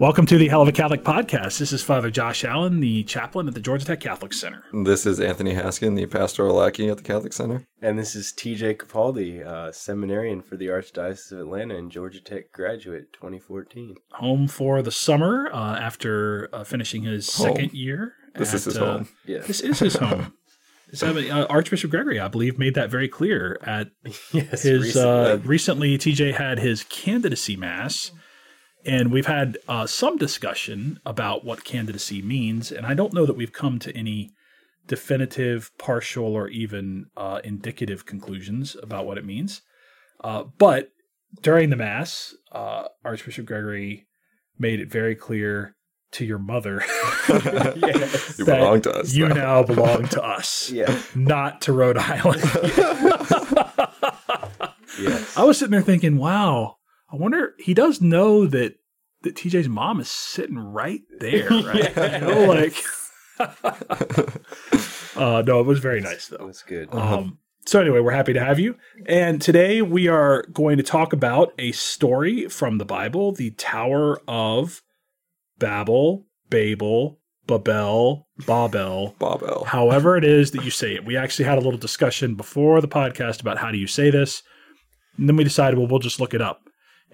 [0.00, 1.58] Welcome to the Hell of a Catholic podcast.
[1.58, 4.64] This is Father Josh Allen, the chaplain at the Georgia Tech Catholic Center.
[4.72, 7.64] This is Anthony Haskin, the pastoral lackey at the Catholic Center.
[7.80, 12.50] And this is TJ Capaldi, uh, seminarian for the Archdiocese of Atlanta and Georgia Tech
[12.50, 13.94] graduate 2014.
[14.14, 17.54] Home for the summer uh, after uh, finishing his Home.
[17.54, 18.14] second year.
[18.34, 19.08] This is his uh, home.
[19.26, 19.46] Yes.
[19.46, 20.32] This is his home.
[21.02, 23.88] Uh, Archbishop Gregory, I believe, made that very clear at
[24.32, 24.62] yes.
[24.62, 25.02] his recently.
[25.02, 28.10] uh, recently TJ had his candidacy mass
[28.86, 33.36] and we've had uh, some discussion about what candidacy means and I don't know that
[33.36, 34.30] we've come to any
[34.86, 39.62] definitive partial or even uh, indicative conclusions about what it means
[40.22, 40.90] uh, but
[41.42, 44.06] during the mass uh, Archbishop Gregory
[44.58, 45.74] made it very clear
[46.12, 46.82] to your mother
[47.28, 48.34] yes.
[48.38, 49.14] You belong to us.
[49.14, 49.34] you now.
[49.34, 50.96] now belong to us Yeah.
[51.16, 52.40] not to Rhode Island
[55.00, 55.36] Yes.
[55.36, 56.76] I was sitting there thinking, wow,
[57.14, 58.74] I wonder he does know that
[59.22, 61.96] that TJ's mom is sitting right there, right?
[61.96, 62.74] You know, like
[65.16, 66.46] uh no, it was very nice though.
[66.46, 66.92] That's good.
[66.92, 68.74] Um so anyway, we're happy to have you.
[69.06, 74.20] And today we are going to talk about a story from the Bible, the Tower
[74.26, 74.82] of
[75.60, 79.64] Babel, Babel, Babel, Babel, Bob L.
[79.64, 81.04] however it is that you say it.
[81.06, 84.42] We actually had a little discussion before the podcast about how do you say this.
[85.16, 86.63] And then we decided, well, we'll just look it up.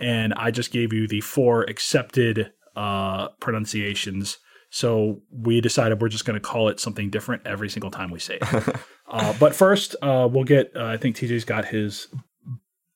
[0.01, 4.39] And I just gave you the four accepted uh, pronunciations.
[4.71, 8.19] So we decided we're just going to call it something different every single time we
[8.21, 8.77] say it.
[9.09, 12.07] uh, but first, uh, we'll get, uh, I think TJ's got his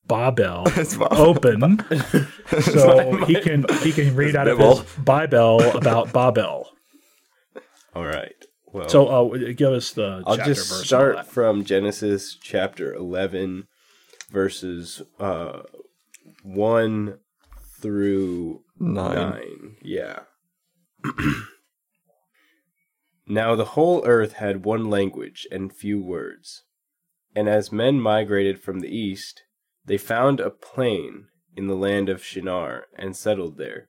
[0.06, 1.12] Babel It's Bob.
[1.14, 1.78] open.
[2.60, 6.68] so he can he can read out of his Bible about Babel.
[7.94, 8.34] All right.
[8.72, 10.86] Well, So uh, give us the I'll chapter just verse.
[10.86, 13.66] start from Genesis chapter 11,
[14.30, 15.00] verses
[16.44, 17.18] 1
[17.80, 19.14] through Nine.
[19.14, 19.76] Nine.
[19.82, 20.20] Yeah.
[23.26, 26.64] now the whole earth had one language and few words.
[27.34, 29.44] And as men migrated from the east,
[29.86, 33.88] they found a plain in the land of Shinar and settled there.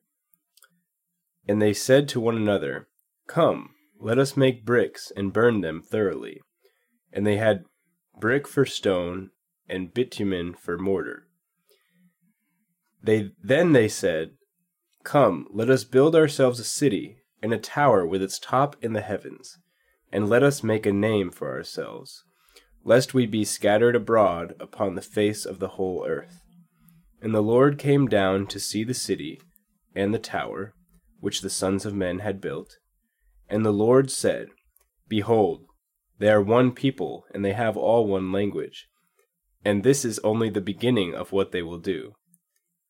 [1.47, 2.87] And they said to one another,
[3.27, 6.41] Come, let us make bricks and burn them thoroughly.
[7.11, 7.65] And they had
[8.19, 9.31] brick for stone
[9.67, 11.27] and bitumen for mortar.
[13.05, 14.31] They then they said,
[15.03, 19.01] Come, let us build ourselves a city, and a tower with its top in the
[19.01, 19.59] heavens,
[20.11, 22.23] and let us make a name for ourselves,
[22.83, 26.41] lest we be scattered abroad upon the face of the whole earth.
[27.21, 29.39] And the Lord came down to see the city
[29.95, 30.73] and the tower,
[31.19, 32.77] which the sons of men had built.
[33.47, 34.47] And the Lord said,
[35.07, 35.67] Behold,
[36.17, 38.87] they are one people, and they have all one language.
[39.63, 42.15] And this is only the beginning of what they will do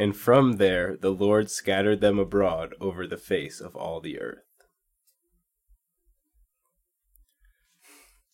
[0.00, 4.38] And from there the Lord scattered them abroad over the face of all the earth.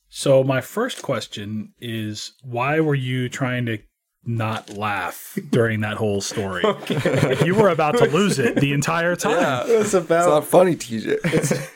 [0.08, 3.78] So my first question is, why were you trying to
[4.24, 6.62] not laugh during that whole story?
[7.44, 9.40] you were about to lose it the entire time.
[9.40, 9.62] Yeah.
[9.66, 11.68] It's It's about not funny, TJ.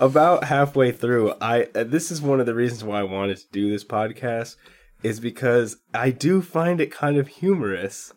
[0.00, 1.34] about halfway through.
[1.40, 4.56] I uh, this is one of the reasons why I wanted to do this podcast
[5.02, 8.12] is because I do find it kind of humorous,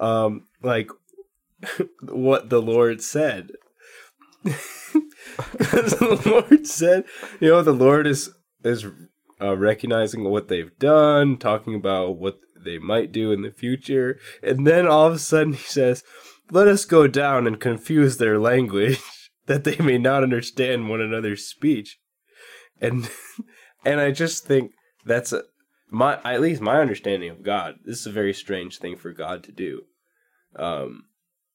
[0.00, 0.90] um, like
[2.02, 3.52] what the Lord said.
[5.56, 7.04] Because the Lord said,
[7.40, 8.30] you know, the Lord is
[8.64, 8.86] is
[9.40, 14.66] uh, recognizing what they've done, talking about what they might do in the future, and
[14.66, 16.04] then all of a sudden he says,
[16.50, 19.00] "Let us go down and confuse their language,
[19.46, 21.98] that they may not understand one another's speech."
[22.80, 23.10] And
[23.84, 24.72] and I just think
[25.04, 25.44] that's a,
[25.90, 27.76] my at least my understanding of God.
[27.84, 29.82] This is a very strange thing for God to do.
[30.56, 31.04] Um,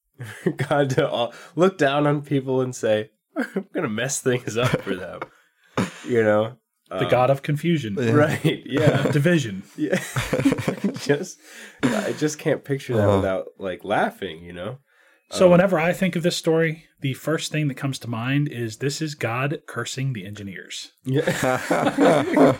[0.56, 4.94] God to all, look down on people and say, "I'm gonna mess things up for
[4.96, 5.20] them,"
[6.06, 6.56] you know.
[6.90, 8.62] The Um, god of confusion, right?
[8.66, 9.62] Yeah, division.
[9.76, 10.00] yeah.
[11.00, 11.38] just
[11.82, 13.16] I just can't picture that Uh-huh.
[13.18, 14.42] without like laughing.
[14.42, 14.78] You know.
[15.30, 18.48] So Um, whenever I think of this story, the first thing that comes to mind
[18.48, 20.92] is this is God cursing the engineers.
[21.04, 22.56] Yeah.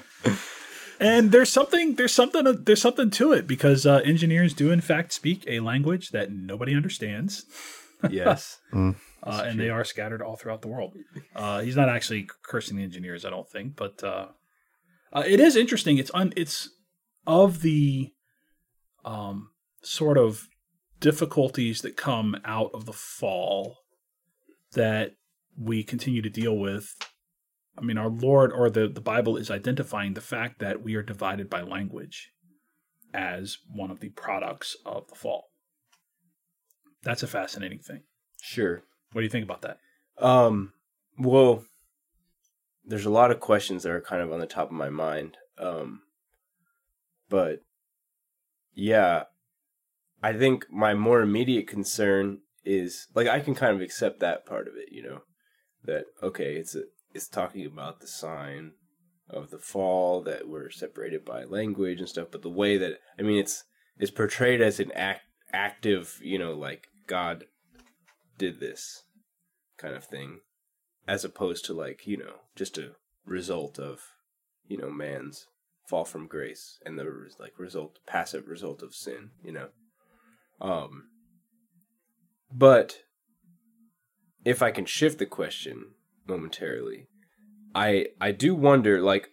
[1.01, 5.13] And there's something there's something there's something to it because uh, engineers do in fact
[5.13, 7.45] speak a language that nobody understands.
[8.11, 8.59] yes.
[9.23, 10.95] uh, and they are scattered all throughout the world.
[11.35, 14.27] Uh, he's not actually cursing the engineers, I don't think, but uh,
[15.13, 15.99] uh, it is interesting.
[15.99, 16.69] It's un- it's
[17.27, 18.13] of the
[19.05, 19.51] um,
[19.83, 20.47] sort of
[21.01, 23.79] difficulties that come out of the fall
[24.73, 25.13] that
[25.57, 26.95] we continue to deal with.
[27.79, 31.03] I mean, our Lord or the, the Bible is identifying the fact that we are
[31.03, 32.31] divided by language
[33.15, 35.51] as one of the products of the fall.
[37.03, 38.03] That's a fascinating thing.
[38.41, 38.83] Sure.
[39.13, 39.79] What do you think about that?
[40.19, 40.73] Um,
[41.19, 41.65] well,
[42.85, 45.37] there's a lot of questions that are kind of on the top of my mind.
[45.59, 46.03] Um,
[47.29, 47.61] but
[48.75, 49.25] yeah,
[50.23, 54.69] I think my more immediate concern is like I can kind of accept that part
[54.69, 55.23] of it, you know,
[55.85, 56.83] that okay, it's a,
[57.15, 58.73] it's talking about the sign
[59.29, 63.23] of the fall that we're separated by language and stuff, but the way that I
[63.23, 63.65] mean it's
[63.99, 65.23] it's portrayed as an act
[65.53, 67.45] active, you know, like God
[68.39, 69.03] did this
[69.77, 70.41] kind of thing
[71.07, 72.93] as opposed to like you know just a
[73.25, 74.01] result of
[74.67, 75.47] you know man's
[75.87, 79.69] fall from grace and the like result passive result of sin you know?
[80.61, 81.09] Um
[82.53, 82.99] but
[84.45, 85.93] if i can shift the question
[86.29, 87.07] momentarily
[87.75, 89.29] i i do wonder like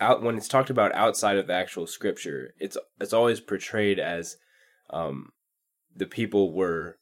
[0.00, 4.36] out when it's talked about outside of the actual scripture it's it's always portrayed as
[4.90, 5.30] um
[5.94, 6.96] the people were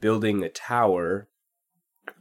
[0.00, 1.28] building a tower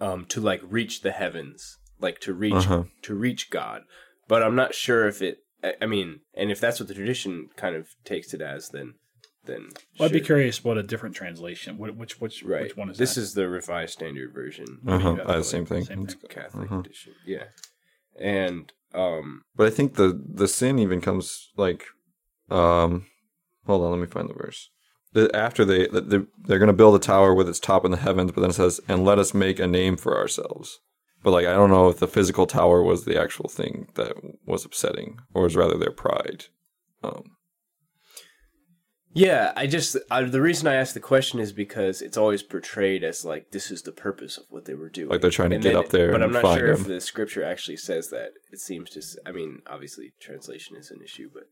[0.02, 2.84] um to like reach the heavens like to reach Uh-huh.
[3.04, 3.82] to reach god
[4.28, 7.50] but i'm not sure if it I- i mean and if that's what the tradition
[7.56, 8.96] kind of takes it as then
[9.46, 9.70] then
[10.00, 11.78] Well, I'd be curious what a different translation.
[11.78, 13.22] What, which which right which one is this that?
[13.22, 15.12] is the revised standard version Uh-huh.
[15.12, 15.84] you have the same thing.
[15.86, 16.18] same thing.
[16.30, 16.80] catholic Uh-huh.
[16.82, 17.46] edition yeah
[18.20, 21.86] and um But I think the the sin even comes like,
[22.50, 23.06] um,
[23.66, 24.70] hold on, let me find the verse.
[25.14, 27.98] The, after they they're, they're going to build a tower with its top in the
[27.98, 30.80] heavens, but then it says, "And let us make a name for ourselves."
[31.24, 34.14] But like, I don't know if the physical tower was the actual thing that
[34.46, 36.46] was upsetting, or was rather their pride.
[37.02, 37.24] Um,
[39.18, 43.02] Yeah, I just I, the reason I asked the question is because it's always portrayed
[43.02, 45.08] as like this is the purpose of what they were doing.
[45.10, 46.86] Like they're trying to And get then- up there But and I'm not sure if
[46.86, 48.32] the scripture actually says that.
[48.52, 49.02] It seems to.
[49.26, 51.44] I mean, obviously translation is an issue, but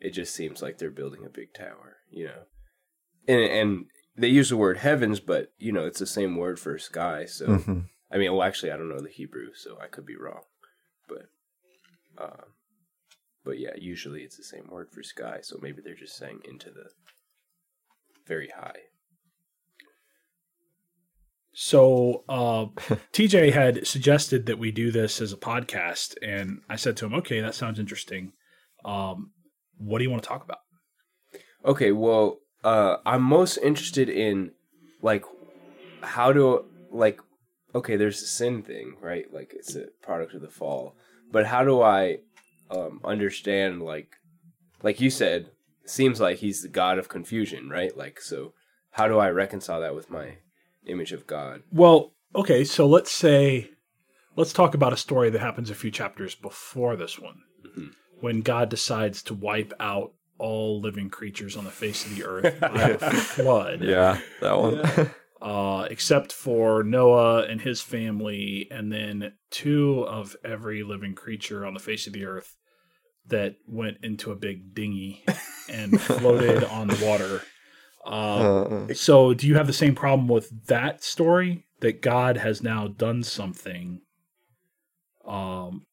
[0.00, 1.98] it just seems like they're building a big tower.
[2.10, 2.42] You know,
[3.28, 3.84] and and
[4.16, 7.26] they use the word heavens, but you know it's the same word for sky.
[7.26, 7.84] So mhm.
[8.10, 10.44] I mean, well, actually, I don't know the Hebrew, so I could be wrong,
[11.06, 11.26] but.
[12.18, 12.44] Uh,
[13.50, 16.70] but yeah, usually it's the same word for sky, so maybe they're just saying into
[16.70, 16.84] the
[18.24, 18.78] very high.
[21.52, 22.66] So uh,
[23.12, 27.14] TJ had suggested that we do this as a podcast, and I said to him,
[27.14, 28.34] "Okay, that sounds interesting.
[28.84, 29.32] Um,
[29.78, 30.60] what do you want to talk about?"
[31.64, 34.52] Okay, well, uh, I'm most interested in
[35.02, 35.24] like
[36.02, 37.18] how to like
[37.74, 39.24] okay, there's a sin thing, right?
[39.34, 40.94] Like it's a product of the fall,
[41.32, 42.18] but how do I
[42.70, 44.16] um, understand like
[44.82, 45.50] like you said,
[45.84, 47.96] seems like he's the god of confusion, right?
[47.96, 48.52] Like so,
[48.92, 50.36] how do I reconcile that with my
[50.86, 51.62] image of God?
[51.72, 53.70] Well, okay, so let's say
[54.36, 57.90] let's talk about a story that happens a few chapters before this one, Mhm.
[58.20, 62.58] when God decides to wipe out all living creatures on the face of the earth
[62.60, 63.82] by a flood.
[63.82, 65.10] yeah, that one.
[65.42, 71.74] uh, except for Noah and his family, and then two of every living creature on
[71.74, 72.56] the face of the earth
[73.30, 75.24] that went into a big dinghy
[75.68, 77.42] and floated on the water.
[78.04, 78.08] Uh,
[78.90, 82.88] Uh, so, do you have the same problem with that story that God has now
[82.88, 84.00] done something
[85.26, 85.86] um,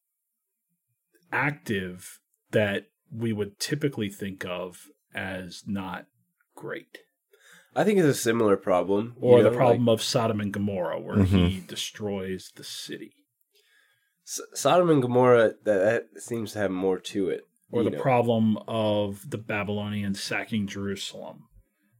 [1.32, 2.20] active
[2.51, 6.06] that we would typically think of as not
[6.56, 7.00] great?
[7.75, 10.51] I think it's a similar problem, you or know, the like- problem of Sodom and
[10.51, 13.26] Gomorrah, where he destroys the city, S-
[14.27, 17.48] Sodom and Gomorrah that, that seems to have more to it.
[17.72, 18.01] or the know.
[18.01, 21.46] problem of the Babylonians sacking Jerusalem,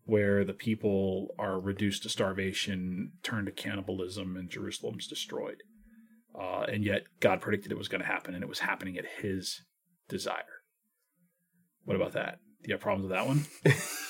[0.04, 5.64] where the people are reduced to starvation, turned to cannibalism, and Jerusalem's destroyed.
[6.38, 9.06] Uh, and yet, God predicted it was going to happen, and it was happening at
[9.22, 9.62] His
[10.10, 10.44] desire.
[11.86, 12.40] What about that?
[12.62, 13.46] Do you have problems with that one?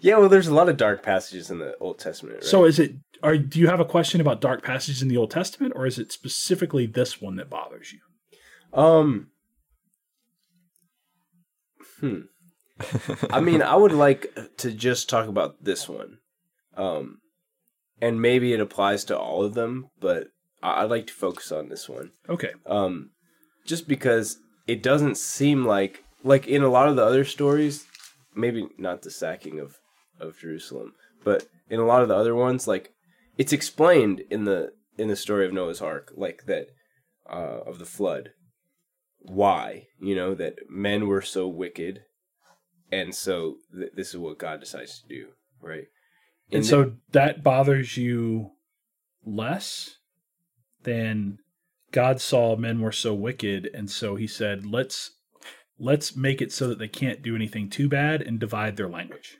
[0.00, 2.36] yeah, well, there's a lot of dark passages in the Old Testament.
[2.36, 2.44] Right?
[2.44, 2.92] So, is it?
[3.22, 5.98] Are do you have a question about dark passages in the Old Testament, or is
[5.98, 8.00] it specifically this one that bothers you?
[8.78, 9.28] Um.
[12.00, 12.20] Hmm.
[13.30, 16.18] I mean, I would like to just talk about this one,
[16.76, 17.18] um,
[18.02, 20.26] and maybe it applies to all of them, but
[20.62, 22.52] I- I'd like to focus on this one, Okay.
[22.66, 23.12] um,
[23.64, 24.36] just because
[24.66, 27.86] it doesn't seem like like in a lot of the other stories,
[28.36, 29.78] maybe not the sacking of
[30.20, 32.92] of Jerusalem, but in a lot of the other ones, like
[33.36, 36.68] it's explained in the in the story of Noah's Ark, like that
[37.28, 38.30] uh, of the flood.
[39.18, 42.02] Why you know that men were so wicked,
[42.92, 45.28] and so th- this is what God decides to do,
[45.60, 45.86] right?
[46.52, 48.52] And the- so that bothers you
[49.24, 49.96] less
[50.84, 51.38] than
[51.90, 55.16] God saw men were so wicked, and so He said, "Let's
[55.78, 59.38] let's make it so that they can't do anything too bad and divide their language.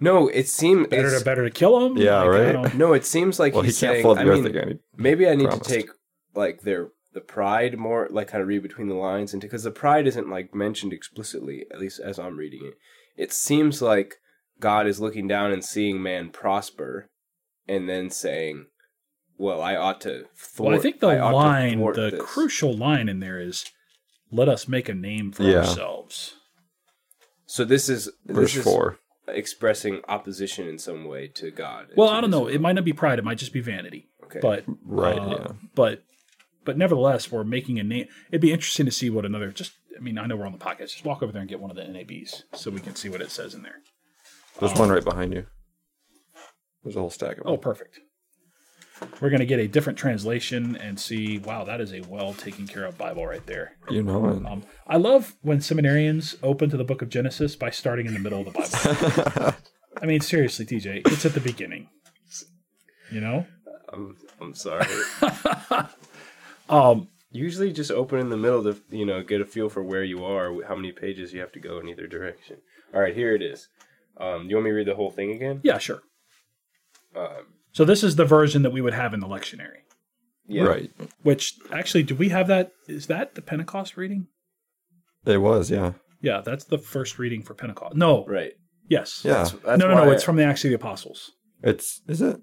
[0.00, 1.96] no, it seems Better it's- to better to kill them.
[1.96, 2.74] Yeah, right.
[2.74, 4.14] no, it seems like well, he he's can't saying.
[4.14, 4.78] the I earth mean, again.
[4.96, 5.70] maybe I need promised.
[5.70, 5.90] to take
[6.34, 9.70] like their the pride more, like kind of read between the lines, into because the
[9.70, 12.74] pride isn't like mentioned explicitly, at least as I'm reading it.
[13.16, 14.16] It seems like
[14.58, 17.08] God is looking down and seeing man prosper,
[17.68, 18.66] and then saying,
[19.38, 22.76] "Well, I ought to." Thwart, Well, I think the ought to line, the this." crucial
[22.76, 23.64] line in there is,
[24.30, 25.58] "Let us make a name for Yeah.
[25.58, 26.34] ourselves."
[27.46, 28.98] So this is Verse this is four.
[29.28, 31.88] expressing opposition in some way to God.
[31.96, 32.40] Well, to I don't know.
[32.42, 32.48] will.
[32.48, 34.08] It might not be pride; it might just be vanity.
[34.24, 34.40] Okay.
[34.40, 35.46] But Right, uh, yeah.
[35.74, 36.02] But
[36.64, 38.06] but nevertheless, we're making a name.
[38.30, 39.50] It'd be interesting to see what another.
[39.52, 40.92] Just I mean, I know we're on the podcast.
[40.92, 43.20] Just walk over there and get one of the NABs so we can see what
[43.20, 43.76] it says in there.
[44.58, 45.46] There's one right behind you.
[46.82, 47.52] There's a whole stack of them.
[47.52, 47.98] Oh, perfect.
[49.20, 51.38] We're going to get a different translation and see.
[51.38, 53.76] Wow, that is a well taken care of Bible right there.
[53.90, 54.46] you know it.
[54.46, 58.20] Um, I love when seminarians open to the Book of Genesis by starting in the
[58.20, 59.54] middle of the Bible.
[60.02, 61.88] I mean, seriously, TJ, it's at the beginning.
[63.10, 63.46] You know.
[63.92, 64.86] I'm I'm sorry.
[66.68, 70.04] Um, Usually, just open in the middle to you know get a feel for where
[70.04, 72.58] you are, how many pages you have to go in either direction.
[72.94, 73.66] All right, here it is.
[74.18, 75.60] Um, you want me to read the whole thing again?
[75.64, 76.02] yeah, sure.
[77.16, 79.82] Um, So this is the version that we would have in the lectionary.
[80.46, 80.62] yeah.
[80.64, 80.90] Right.
[81.22, 82.70] Which actually, do we have that?
[82.88, 84.28] Is that the Pentecost reading?
[85.26, 85.92] It was, yeah.
[86.22, 87.96] Yeah, that's the first reading for Pentecost.
[87.96, 88.52] No, Right.
[88.88, 89.34] yes, Yeah.
[89.34, 90.10] That's, that's no, no, no.
[90.10, 91.32] It's from the Acts of the Apostles.
[91.62, 92.36] It's is it?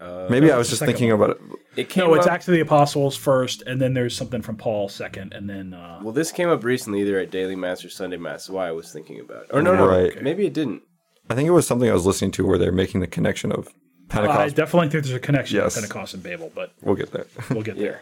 [0.00, 1.38] uh, Maybe I was just second thinking about it.
[1.76, 4.56] it came No, it's up, Acts of the Apostles first, and then there's something from
[4.56, 7.90] Paul second, and then uh, Well, this came up recently, either at daily mass or
[7.90, 8.48] Sunday mass.
[8.48, 9.50] Why I was thinking about it.
[9.52, 10.20] Or no, no, Right.
[10.22, 10.82] maybe it didn't.
[11.30, 13.68] I think it was something I was listening to where they're making the connection of
[14.10, 15.74] I definitely think there's a connection Yes.
[15.74, 17.26] to Pentecost and Babel, but we'll get there.
[17.50, 17.82] we'll get Yeah.
[17.82, 18.00] there.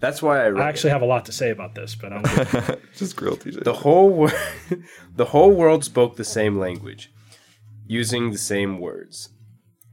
[0.00, 2.78] That's why I I actually have a lot to say about this, but I'm gonna,
[2.96, 3.64] just grill TJ.
[3.64, 4.32] The whole wor-
[5.16, 7.10] the whole world spoke the same language,
[7.86, 9.30] using the same words.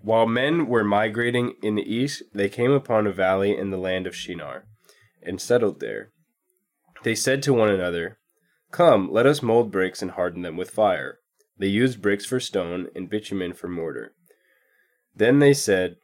[0.01, 4.07] While men were migrating in the east, they came upon a valley in the land
[4.07, 4.65] of Shinar,
[5.21, 6.09] and settled there.
[7.03, 8.17] They said to one another,
[8.71, 11.19] "Come, let us mold bricks and harden them with fire."
[11.57, 14.13] They used bricks for stone and bitumen for mortar.
[15.15, 15.97] Then they said,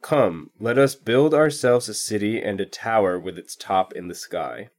[0.00, 4.14] Come, let us build ourselves a city and a tower with its top in the
[4.14, 4.70] sky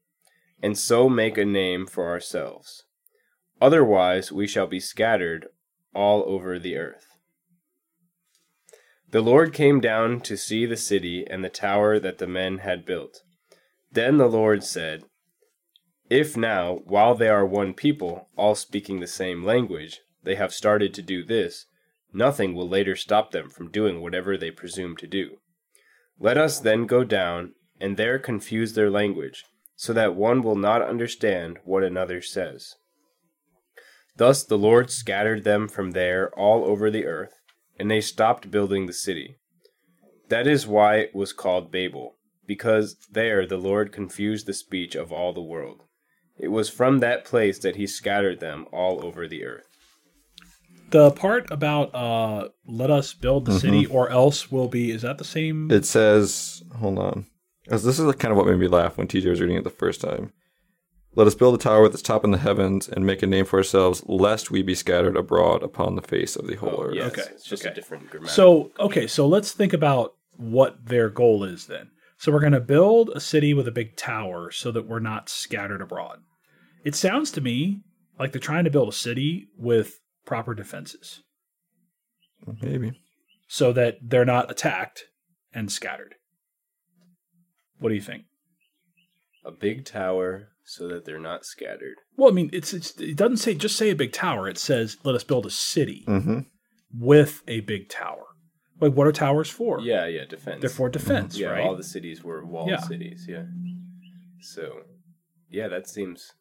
[0.63, 2.85] and so make a name for ourselves.
[3.61, 5.47] Otherwise, we shall be scattered
[5.93, 7.05] all over the earth.
[9.11, 12.85] The Lord came down to see the city and the tower that the men had
[12.85, 13.21] built.
[13.91, 15.03] Then the Lord said,
[16.09, 20.93] If now, while they are one people, all speaking the same language, they have started
[20.93, 21.65] to do this,
[22.13, 25.37] nothing will later stop them from doing whatever they presume to do.
[26.19, 29.43] Let us then go down and there confuse their language
[29.75, 32.75] so that one will not understand what another says.
[34.15, 37.33] Thus the Lord scattered them from there all over the earth,
[37.79, 39.37] and they stopped building the city.
[40.29, 42.15] That is why it was called Babel,
[42.45, 45.81] because there the Lord confused the speech of all the world.
[46.37, 49.72] It was from that place that he scattered them all over the earth.
[50.93, 54.91] The part about uh, let us build the city, or else will be.
[54.91, 55.71] Is that the same?
[55.71, 57.25] It says, hold on.
[57.63, 59.71] Because this is kind of what made me laugh when TJ was reading it the
[59.71, 60.31] first time.
[61.15, 63.45] Let us build a tower with its top in the heavens and make a name
[63.45, 66.95] for ourselves, lest we be scattered abroad upon the face of the whole earth.
[66.95, 67.71] Yes, Okay, it's just okay.
[67.71, 68.71] a different grammatical.
[68.79, 71.89] So, okay, so let's think about what their goal is then.
[72.17, 75.27] So, we're going to build a city with a big tower so that we're not
[75.27, 76.19] scattered abroad.
[76.85, 77.81] It sounds to me
[78.19, 81.21] like they're trying to build a city with proper defenses
[82.61, 82.99] Maybe.
[83.47, 85.05] so that they're not attacked
[85.53, 86.15] and scattered.
[87.79, 88.23] What do you think?
[89.45, 91.95] a big tower so that they're not scattered.
[92.15, 94.47] Well, I mean, it's, it's it doesn't say just say a big tower.
[94.47, 96.39] It says let us build a city Mm-hmm.
[96.97, 98.23] with a big tower.
[98.79, 99.81] Like, what are towers for?
[99.81, 100.61] Yeah, yeah, defense.
[100.61, 101.65] they're for defense, yeah, right?
[101.65, 102.79] all the cities were walled Yeah.
[102.79, 103.25] cities.
[103.27, 103.43] Yeah.
[104.39, 104.83] So,
[105.49, 106.31] yeah, that seems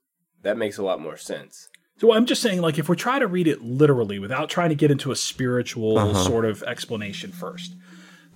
[0.43, 1.69] that makes a lot more sense.
[1.99, 4.75] So I'm just saying, like, if we try to read it literally without trying to
[4.75, 6.25] get into a spiritual Uh-huh.
[6.25, 7.75] sort of explanation first,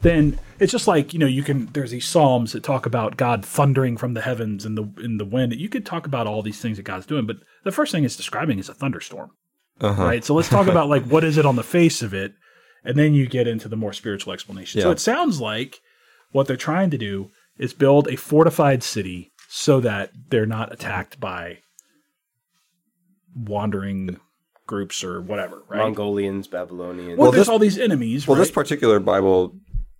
[0.03, 1.67] then it's just like you know you can.
[1.73, 5.25] There's these psalms that talk about God thundering from the heavens and the in the
[5.25, 5.55] wind.
[5.55, 8.15] You could talk about all these things that God's doing, but the first thing it's
[8.17, 9.31] describing is a thunderstorm,
[9.81, 10.05] Uh-huh.
[10.05, 10.25] right?
[10.25, 12.35] So let's talk about like what is it on the face of it,
[12.85, 14.81] and then you get into the more spiritual explanation.
[14.83, 15.81] So it sounds like
[16.31, 21.19] what they're trying to do is build a fortified city so that they're not attacked
[21.19, 21.59] by
[23.37, 24.19] wandering
[24.66, 25.78] groups or whatever, right?
[25.78, 27.19] Mongolians, Babylonians.
[27.19, 28.43] well, Well, there's this- all these enemies, Well, right?
[28.43, 29.55] this particular Bible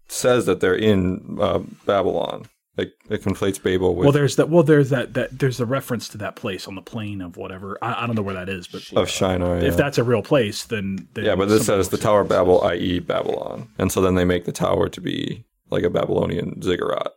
[0.09, 2.47] says that they're in uh, Babylon.
[2.76, 4.50] It, it conflates Babel with well, there's that.
[4.50, 5.14] Well, there's that.
[5.14, 7.78] That there's a reference to that place on the plain of whatever.
[7.81, 9.57] I, I don't know where that is, but of Shinar.
[9.57, 9.71] if yeah.
[9.71, 12.99] that's a real place, then, then yeah, but this says the Tower of Babel, i.e.,
[12.99, 17.12] Babylon, and so then they make the tower to be like a Babylonian ziggurat.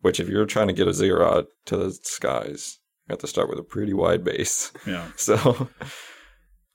[0.00, 3.48] Which, if you're trying to get a ziggurat to the skies, you have to start
[3.48, 4.72] with a pretty wide base.
[4.86, 5.08] Yeah.
[5.16, 5.68] So,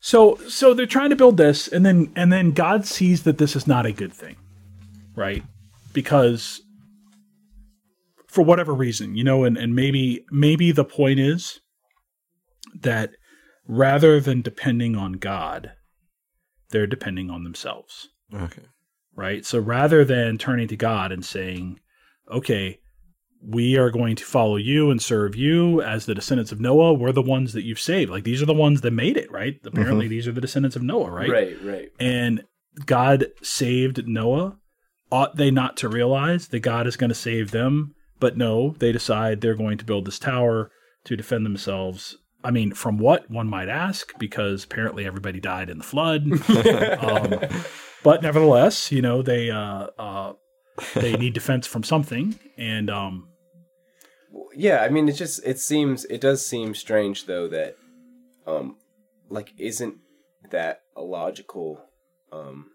[0.01, 3.55] So so they're trying to build this, and then and then God sees that this
[3.55, 4.37] is not a good thing,
[5.15, 5.43] right?
[5.91, 6.61] Because
[8.27, 11.59] for whatever reason, you know, and, and maybe maybe the point is
[12.79, 13.11] that
[13.67, 15.71] rather than depending on God,
[16.69, 18.07] they're depending on themselves.
[18.33, 18.63] okay,
[19.15, 19.45] right?
[19.45, 21.79] So rather than turning to God and saying,
[22.31, 22.79] okay,
[23.41, 27.11] we are going to follow you and serve you as the descendants of Noah, we're
[27.11, 28.11] the ones that you've saved.
[28.11, 29.59] Like these are the ones that made it, right?
[29.63, 31.29] Apparently, these are the descendants of Noah, right?
[31.29, 31.89] right, right.
[31.99, 32.43] And
[32.85, 34.57] God saved Noah.
[35.11, 37.95] Ought they not to realize that God is going to save them?
[38.19, 40.71] But no, they decide they're going to build this tower
[41.05, 42.17] to defend themselves.
[42.43, 46.23] I mean, from what one might ask, because apparently everybody died in the flood.
[47.03, 47.39] um,
[48.03, 50.33] but nevertheless, you know they uh, uh,
[50.95, 53.28] they need defense from something, and um,
[54.53, 57.77] Yeah, I mean, it just it seems it does seem strange though that,
[58.45, 58.77] um,
[59.29, 59.95] like isn't
[60.51, 61.85] that a logical,
[62.31, 62.67] um,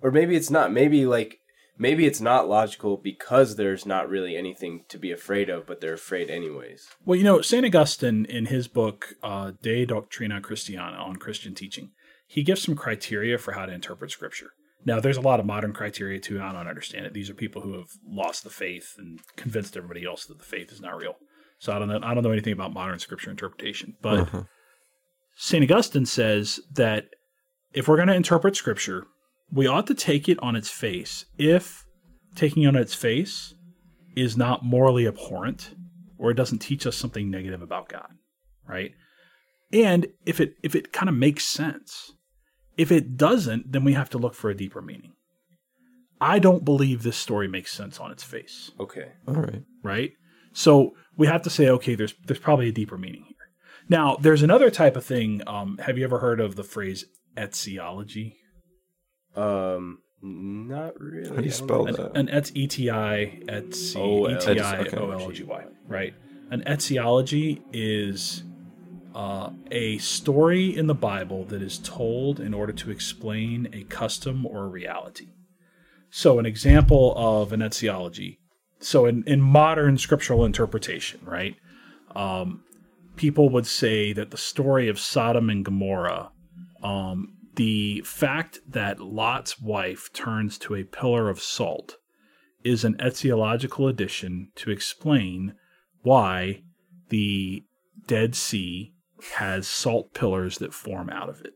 [0.00, 0.72] or maybe it's not.
[0.72, 1.40] Maybe like
[1.78, 5.94] maybe it's not logical because there's not really anything to be afraid of, but they're
[5.94, 6.88] afraid anyways.
[7.04, 7.64] Well, you know, St.
[7.64, 11.92] Augustine, in his book, uh, De Doctrina Christiana, on Christian teaching,
[12.26, 14.52] he gives some criteria for how to interpret Scripture.
[14.84, 16.40] Now, there's a lot of modern criteria too.
[16.40, 17.12] I don't understand it.
[17.12, 20.72] These are people who have lost the faith and convinced everybody else that the faith
[20.72, 21.16] is not real.
[21.58, 22.00] So I don't know.
[22.02, 23.94] I don't know anything about modern Scripture interpretation.
[24.00, 24.42] But uh-huh.
[25.36, 25.62] St.
[25.62, 27.06] Augustine says that
[27.72, 29.06] if we're going to interpret Scripture,
[29.52, 31.26] we ought to take it on its face.
[31.38, 31.84] If
[32.34, 33.54] taking it on its face
[34.16, 35.74] is not morally abhorrent
[36.18, 38.08] or it doesn't teach us something negative about God,
[38.66, 38.92] right?
[39.72, 42.12] And if it if it kind of makes sense.
[42.80, 45.12] If it doesn't, then we have to look for a deeper meaning.
[46.34, 49.08] I don't believe this story makes sense on its face, Okay.
[49.28, 49.62] all right.
[49.82, 50.12] right?
[50.52, 53.46] So we have to say, okay, there's there's probably a deeper meaning here.
[53.88, 55.42] Now, there's another type of thing.
[55.46, 57.04] Um, have you ever heard of the phrase
[57.38, 58.36] etiology?
[59.36, 61.28] Um, not really.
[61.30, 61.92] How do you spell know.
[61.92, 62.16] that?
[62.16, 64.96] An et e t i et c O L- e t i okay.
[64.96, 65.62] o l o g y
[65.96, 66.14] right?
[66.50, 68.42] An etiology is
[69.14, 74.46] uh, a story in the Bible that is told in order to explain a custom
[74.46, 75.28] or a reality.
[76.10, 78.40] So, an example of an etiology.
[78.80, 81.56] So, in, in modern scriptural interpretation, right,
[82.14, 82.64] um,
[83.16, 86.30] people would say that the story of Sodom and Gomorrah,
[86.82, 91.96] um, the fact that Lot's wife turns to a pillar of salt,
[92.64, 95.54] is an etiological addition to explain
[96.02, 96.62] why
[97.08, 97.64] the
[98.06, 98.94] Dead Sea
[99.36, 101.54] has salt pillars that form out of it.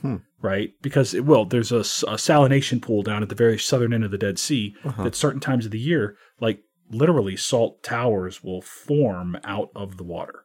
[0.00, 0.16] Hmm.
[0.40, 0.70] Right?
[0.82, 1.44] Because it will.
[1.44, 5.04] There's a salination pool down at the very southern end of the Dead Sea uh-huh.
[5.04, 10.04] that certain times of the year, like literally salt towers will form out of the
[10.04, 10.44] water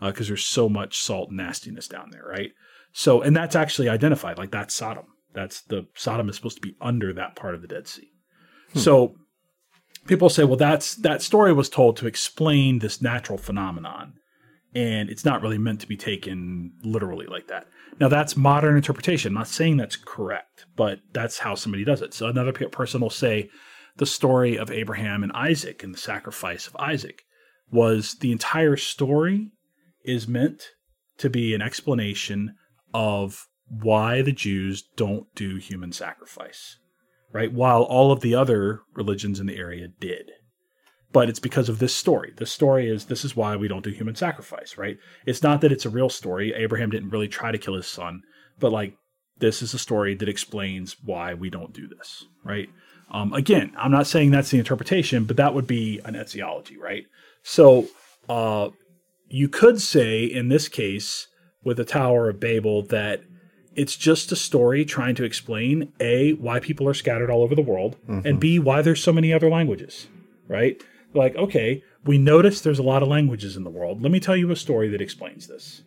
[0.00, 2.52] uh, because there's so much salt nastiness down there, right?
[2.92, 4.38] So, and that's actually identified.
[4.38, 5.06] Like that's Sodom.
[5.34, 8.10] That's the Sodom is supposed to be under that part of the Dead Sea.
[8.72, 8.78] Hmm.
[8.78, 9.16] So
[10.06, 14.14] people say, well, that's that story was told to explain this natural phenomenon,
[14.74, 17.66] and it's not really meant to be taken literally like that.
[18.00, 19.30] Now, that's modern interpretation.
[19.30, 22.12] I'm not saying that's correct, but that's how somebody does it.
[22.12, 23.50] So another person will say
[23.96, 27.22] the story of Abraham and Isaac and the sacrifice of Isaac
[27.70, 29.50] was the entire story
[30.04, 30.70] is meant
[31.18, 32.56] to be an explanation
[32.92, 36.76] of why the Jews don't do human sacrifice
[37.34, 37.52] right?
[37.52, 40.30] While all of the other religions in the area did.
[41.14, 42.34] But it's because of this story.
[42.36, 44.98] The story is this is why we don't do human sacrifice, right?
[45.24, 46.52] It's not that it's a real story.
[46.54, 48.22] Abraham didn't really try to kill his son,
[48.58, 48.96] but like
[49.38, 52.68] this is a story that explains why we don't do this, right?
[53.10, 57.04] Um, again, I'm not saying that's the interpretation, but that would be an etiology, right?
[57.42, 57.86] So
[58.28, 58.70] uh,
[59.28, 61.28] you could say in this case
[61.62, 63.22] with the Tower of Babel that
[63.76, 67.62] it's just a story trying to explain a why people are scattered all over the
[67.62, 70.06] world and b why there's so many other languages
[70.48, 70.80] right
[71.14, 74.36] like okay we notice there's a lot of languages in the world let me tell
[74.36, 75.82] you a story that explains this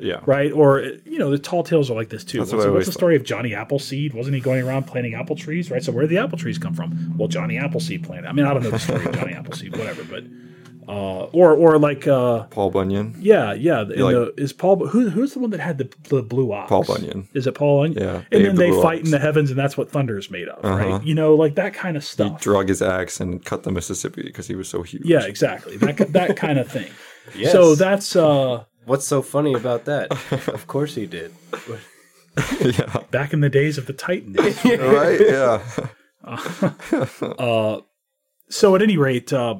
[0.00, 0.20] Yeah.
[0.26, 0.50] right?
[0.52, 2.38] Or you know, the tall tales are like this too.
[2.38, 4.12] That's what's what's the story of Johnny Appleseed?
[4.14, 5.70] Wasn't he going around planting apple trees?
[5.70, 5.82] Right.
[5.82, 7.14] So where did the apple trees come from?
[7.16, 8.26] Well, Johnny Appleseed planted.
[8.28, 10.02] I mean, I don't know the story of Johnny Appleseed, whatever.
[10.02, 10.24] But
[10.88, 13.14] uh, or or like uh, Paul Bunyan.
[13.20, 13.82] yeah, yeah.
[13.82, 14.86] in like- the, is Paul?
[14.88, 16.68] Who, who's the one that had the, the blue ox?
[16.68, 17.28] Paul Bunyan.
[17.34, 18.02] Is it Paul Bunyan?
[18.02, 19.04] Yeah, And then the they fight Ox.
[19.08, 20.76] in the heavens, and that's what thunder is made of, Uh-huh.
[20.76, 21.02] right?
[21.04, 22.26] You know, like that kind of stuff.
[22.26, 22.40] He stuff.
[22.42, 25.04] drug his axe and cut the Mississippi because he was so huge.
[25.04, 25.76] yeah, exactly.
[25.76, 26.90] That that kind of thing.
[27.36, 27.52] Yes.
[27.52, 30.10] So that's uh, What's so funny about that?
[30.48, 31.32] of course he did.
[32.60, 32.98] yeah.
[33.12, 34.36] back in the days of the Titans.
[34.64, 35.20] right?
[35.20, 35.62] Yeah.
[37.22, 37.80] Uh,
[38.48, 39.56] so at any rate, uh,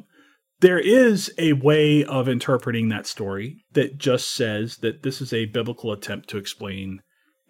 [0.62, 5.46] there is a way of interpreting that story that just says that this is a
[5.46, 7.02] biblical attempt to explain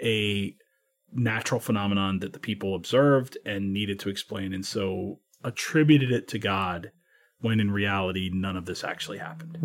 [0.03, 0.57] a
[1.13, 6.39] natural phenomenon that the people observed and needed to explain, and so attributed it to
[6.39, 6.91] God
[7.43, 9.59] when in reality none of this actually happened.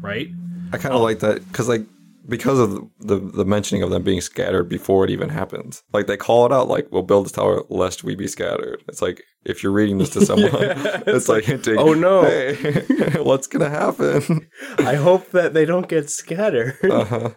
[0.00, 0.28] Right?
[0.72, 1.84] I kind of like that because, like,
[2.28, 6.06] because of the, the the mentioning of them being scattered before it even happens, like
[6.06, 8.82] they call it out, like we'll build this tower lest we be scattered.
[8.88, 12.22] It's like if you're reading this to someone, it's like hinting, Oh, no.
[12.22, 14.48] hey, what's gonna happen?
[14.78, 16.76] I hope that they don't get scattered.
[16.84, 17.30] Uh-huh.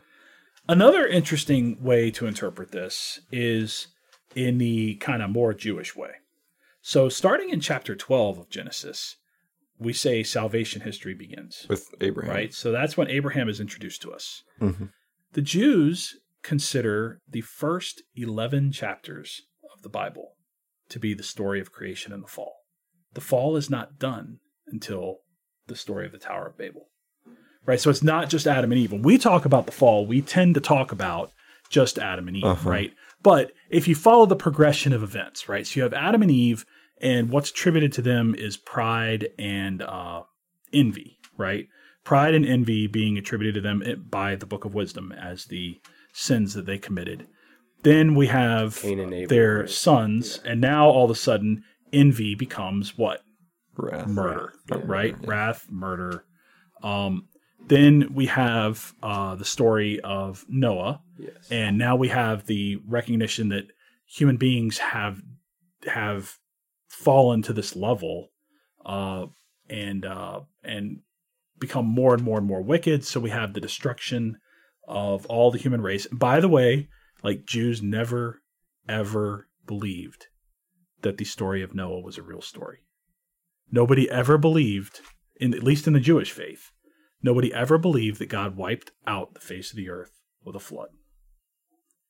[0.68, 3.88] Another interesting way to interpret this is
[4.36, 6.10] in the kind of more Jewish way.
[6.82, 9.16] So, starting in chapter 12 of Genesis,
[9.80, 12.54] we say salvation history begins, With Abraham, right?
[12.54, 14.44] So, that's when Abraham is introduced to us.
[14.62, 14.92] Mhm.
[15.34, 19.42] The Jews consider the first 11 chapters
[19.76, 20.36] of the Bible
[20.90, 22.54] to be the story of creation and the fall.
[23.14, 25.18] The fall is not done until
[25.68, 26.90] the story of the Tower of Babel.
[27.66, 27.80] Right?
[27.80, 28.92] So it's not just Adam and Eve.
[28.92, 31.32] When we talk about the fall, we tend to talk about
[31.70, 32.70] just Adam and Eve, Uh-huh.
[32.70, 32.94] right?
[33.24, 35.66] But if you follow the progression of events, right?
[35.66, 36.64] So you have Adam and Eve,
[37.02, 40.24] and what's attributed to them is pride and uh,
[40.74, 41.68] envy, right?
[42.04, 45.80] Pride and envy being attributed to them by the Book of Wisdom as the
[46.14, 47.28] sins that they committed.
[47.84, 49.70] Then we have Cain and Abel, their right?
[49.70, 53.22] sons, and now all of a sudden, envy becomes what?
[53.78, 54.08] Wrath.
[54.08, 55.16] Murder, Yeah, right?
[55.22, 55.30] yeah.
[55.30, 56.24] Wrath, murder.
[56.82, 57.28] Um,
[57.68, 61.32] then we have uh, the story of Noah, yes.
[61.52, 63.66] and now we have the recognition that
[64.08, 65.22] human beings have
[65.88, 66.38] have
[66.96, 68.30] fallen to this level
[68.86, 69.26] uh,
[69.70, 71.00] and uh, and
[71.60, 73.06] become more and more and more wicked.
[73.06, 74.38] So we have the destruction
[74.88, 76.08] of all the human race.
[76.12, 76.88] By the way,
[77.24, 78.42] like Jews never
[78.88, 80.28] ever believed
[81.02, 82.80] that the story of Noah was a real story.
[83.72, 85.02] Nobody ever believed,
[85.40, 86.72] in at least in the Jewish faith,
[87.22, 90.12] nobody ever believed that God wiped out the face of the earth
[90.44, 90.90] with a flood.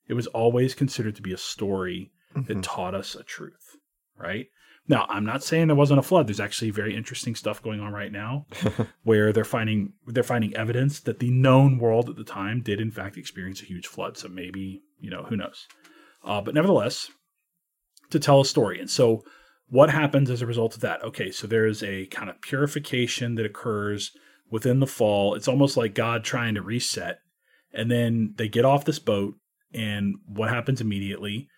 [0.07, 2.63] It was always considered to be a story that Mhm.
[2.63, 3.77] taught us a truth,
[4.17, 4.47] right?
[4.87, 6.27] Now, I'm not saying there wasn't a flood.
[6.27, 8.45] There's actually very interesting stuff going on right now
[9.03, 12.91] where they're finding they're finding evidence that the known world at the time did in
[12.91, 14.17] fact experience a huge flood.
[14.17, 15.67] So maybe, you know, who knows.
[16.23, 17.09] Uh, but nevertheless,
[18.11, 18.79] to tell a story.
[18.79, 19.23] And so
[19.67, 21.03] what happens as a result of that?
[21.03, 24.11] Okay, so there's a kind of purification that occurs
[24.51, 25.33] within the fall.
[25.33, 27.19] It's almost like God trying to reset.
[27.73, 29.35] And then they get off this boat,
[29.73, 31.49] and what happens immediately?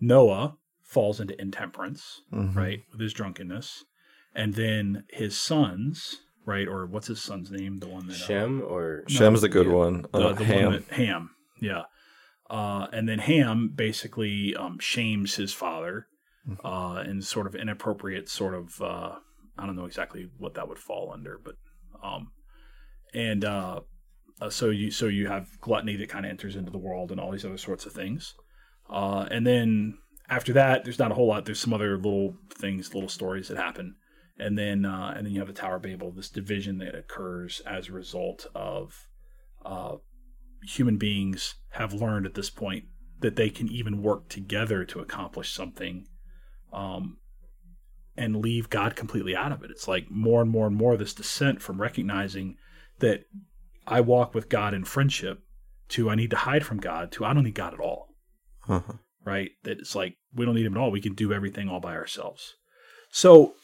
[0.00, 0.56] Noah
[0.92, 2.54] falls into intemperance, Mhm.
[2.54, 3.84] right, with his drunkenness.
[4.34, 7.78] And then his sons, right, or what's his son's name?
[7.78, 8.14] The one that.
[8.14, 9.72] uh, Shem or Shem's the good yeah.
[9.72, 10.02] one.
[10.12, 10.64] the, Uh, the Ham.
[10.64, 11.82] one that Ham, yeah.
[12.50, 16.06] Uh, and then Ham basically um, shames his father
[16.48, 16.66] Mm-hmm.
[16.66, 19.14] uh, in sort of inappropriate sort of uh,
[19.56, 21.54] I don't know exactly what that would fall under, but
[22.02, 22.32] um,
[23.14, 23.80] and uh,
[24.40, 27.20] uh, so you so you have gluttony that kind of enters into the world and
[27.20, 28.34] all these other sorts of things,
[28.90, 31.44] uh, and then after that, there's not a whole lot.
[31.44, 33.96] There's some other little things, little stories that happen,
[34.38, 37.60] and then uh, and then you have the Tower of Babel, this division that occurs
[37.66, 39.06] as a result of
[39.64, 39.96] uh,
[40.62, 42.84] human beings have learned at this point
[43.20, 46.06] that they can even work together to accomplish something
[46.72, 47.18] um,
[48.16, 49.70] and leave God completely out of it.
[49.70, 52.56] It's like more and more and more this descent from recognizing
[52.98, 53.24] that
[53.86, 55.40] I walk with God in friendship
[55.90, 58.08] to I need to hide from God to I don't need God at all.
[58.68, 58.94] Uh-huh.
[59.24, 59.50] Right?
[59.64, 60.90] That it's like we don't need him at all.
[60.90, 62.54] We can do everything all by ourselves.
[63.10, 63.54] So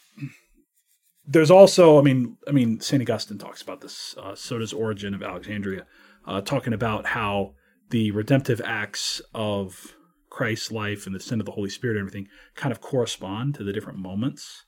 [1.25, 4.15] there's also, I mean, I mean, Saint Augustine talks about this.
[4.17, 5.85] Uh, so does Origen of Alexandria,
[6.25, 7.53] uh, talking about how
[7.89, 9.95] the redemptive acts of
[10.29, 13.63] Christ's life and the sin of the Holy Spirit and everything kind of correspond to
[13.63, 14.65] the different moments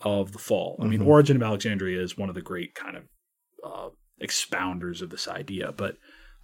[0.00, 0.76] of the fall.
[0.80, 1.06] I mean, Mhm.
[1.06, 3.04] Origen of Alexandria is one of the great kind of
[3.64, 3.90] uh,
[4.20, 5.96] expounders of this idea, but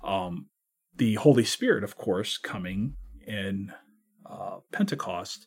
[0.04, 0.48] um,
[0.94, 2.94] the Holy Spirit, of course, coming
[3.28, 3.72] in
[4.26, 5.46] uh, Pentecost.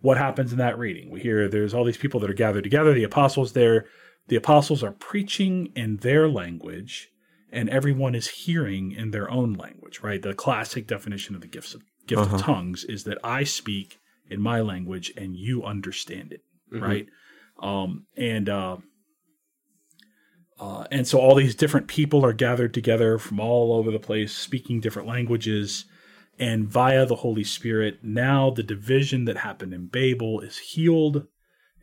[0.00, 1.10] What happens in that reading?
[1.10, 2.92] We hear there's all these people that are gathered together.
[2.94, 3.86] The apostles there,
[4.28, 7.08] the apostles are preaching in their language,
[7.50, 10.22] and everyone is hearing in their own language, right?
[10.22, 12.36] The classic definition of the gifts of gift Uh-huh.
[12.36, 13.98] of tongues is that I speak
[14.30, 16.80] in my language and you understand it, Mhm.
[16.82, 17.06] right?
[17.60, 18.76] Um, and uh,
[20.60, 24.32] uh, and so all these different people are gathered together from all over the place,
[24.34, 25.84] speaking different languages,
[26.38, 31.26] and via the Holy Spirit, now the division that happened in Babel is healed,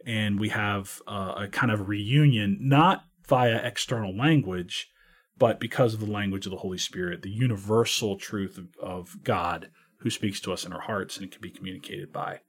[0.06, 4.90] and we have uh, a kind of reunion, not via external language,
[5.38, 9.70] but because of the language of the Holy Spirit, the universal truth of, of God
[10.00, 12.42] who speaks to us in our hearts and can be communicated by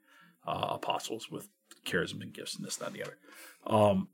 [0.46, 1.48] uh, apostles with
[1.84, 3.16] charism and gifts and this, that, and the other.
[3.66, 4.08] Um,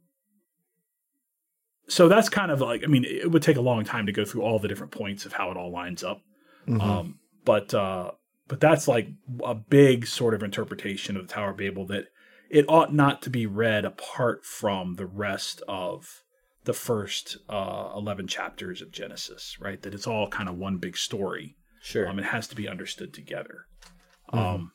[1.89, 4.25] so that's kind of like, I mean, it would take a long time to go
[4.25, 6.23] through all the different points of how it all lines up.
[6.67, 6.81] Mhm.
[6.81, 8.13] Um, but uh,
[8.49, 9.09] but that's like
[9.45, 12.07] a big sort of interpretation of the Tower of Babel that
[12.51, 16.23] it ought not to be read apart from the rest of
[16.65, 19.81] the first uh, 11 chapters of Genesis, right?
[19.83, 21.57] That it's all kind of one big story.
[21.81, 22.09] Sure.
[22.09, 23.67] Um, it has to be understood together.
[24.33, 24.73] Um,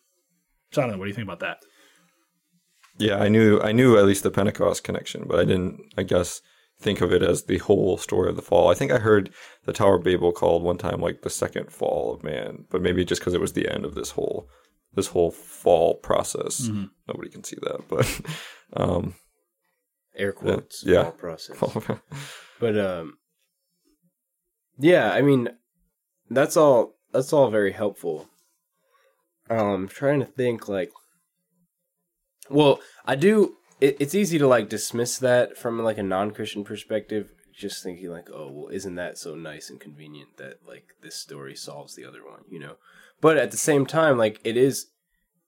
[0.72, 0.98] so I don't know.
[0.98, 1.60] What do you think about that?
[2.98, 6.42] Yeah, I knew I knew at least the Pentecost connection, but I didn't, I guess,
[6.80, 8.70] think of it as the whole story of the fall.
[8.70, 9.32] I think I heard
[9.66, 13.04] the Tower of Babel called one time like the second fall of man, but maybe
[13.04, 14.48] just because it was the end of this whole
[14.94, 16.68] this whole fall process.
[16.68, 16.86] Mm-hmm.
[17.08, 18.22] Nobody can see that, but
[18.82, 19.16] um,
[20.16, 20.84] Air quotes.
[20.86, 21.04] Yeah.
[21.04, 21.58] fall process.
[22.60, 23.18] But um
[24.80, 25.50] Yeah, I mean
[26.30, 28.28] that's all that's all very helpful.
[29.50, 30.92] Um I'm trying to think like
[32.50, 37.32] well, I do it, it's easy to like dismiss that from like a non-Christian perspective
[37.54, 41.56] just thinking like, "Oh, well isn't that so nice and convenient that like this story
[41.56, 42.76] solves the other one, you know?"
[43.20, 44.88] But at the same time like it is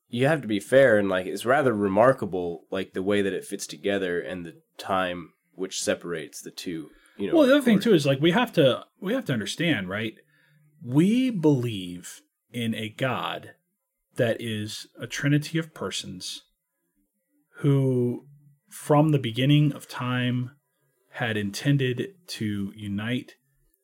[0.07, 3.45] you have to be fair and like it's rather remarkable like the way that it
[3.45, 7.79] fits together and the time which separates the two you know Well, the other thing
[7.79, 10.15] too is like we have to we have to understand, right?
[10.83, 13.51] We believe in a God
[14.15, 16.43] that is a trinity of persons
[17.59, 18.25] who
[18.69, 20.51] from the beginning of time
[21.13, 23.33] had intended to unite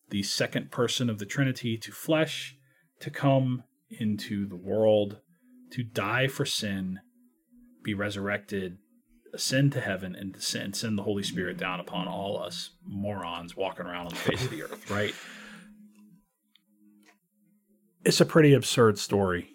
[0.10, 2.56] the second person of the trinity to flesh
[3.00, 5.20] to come into the world
[5.72, 7.00] to die for sin
[7.84, 8.78] be resurrected
[9.36, 13.86] ascend to heaven and descend, send the Holy Spirit down upon all us morons walking
[13.86, 15.14] around on the face of the earth, right?
[18.06, 19.50] It's a pretty absurd story,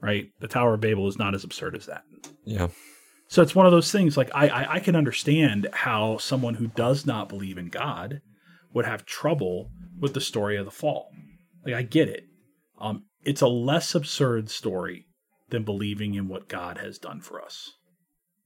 [0.00, 0.28] right?
[0.40, 2.04] The Tower of Babel is not as absurd as that.
[2.44, 2.68] yeah,
[3.28, 6.68] So it's one of those things like I, I, I can understand how someone who
[6.68, 8.20] does not believe in God
[8.72, 11.10] would have trouble with the story of the fall.
[11.64, 12.24] Like I get it.
[12.78, 15.06] Um, it's a less absurd story
[15.50, 17.72] than believing in what God has done for us.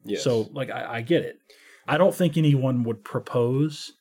[0.05, 0.23] Yes.
[0.23, 1.39] So, like, I, I get it.
[1.87, 3.93] I don't think anyone would propose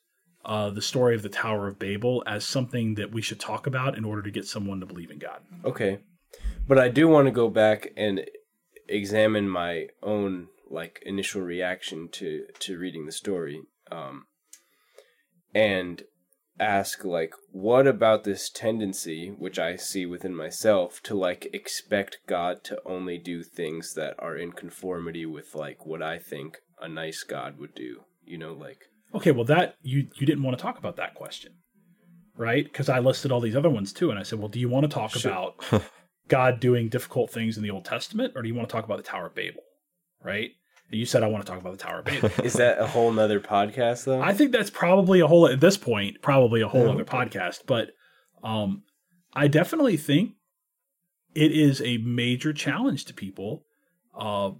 [0.45, 3.97] uh, the story of the Tower of Babel as something that we should talk about
[3.97, 5.39] in order to get someone to believe in God.
[5.65, 5.99] Okay.
[6.67, 8.25] But I do want to go back and
[8.87, 14.25] examine my own like initial reaction to to reading the story um
[15.53, 16.03] and
[16.59, 22.63] ask like what about this tendency which I see within myself to like expect God
[22.65, 27.23] to only do things that are in conformity with like what I think a nice
[27.23, 28.01] God would do.
[28.25, 28.79] You know like
[29.15, 31.53] Okay, well, that you you didn't want to talk about that question,
[32.35, 32.65] right?
[32.65, 34.83] Because I listed all these other ones too, and I said, well, do you want
[34.83, 35.31] to talk Sure.
[35.31, 35.63] about
[36.27, 38.97] God doing difficult things in the Old Testament, or do you want to talk about
[38.97, 39.61] the Tower of Babel,
[40.21, 40.51] right?
[40.89, 42.31] You said I want to talk about the Tower of Babel.
[42.45, 44.21] is that a whole nother podcast though?
[44.21, 46.91] I think that's probably a whole at this point, probably a whole Yeah.
[46.93, 47.61] other podcast.
[47.65, 47.89] But
[48.43, 48.83] um,
[49.33, 50.31] I definitely think
[51.35, 53.63] it is a major challenge to people
[54.17, 54.51] uh,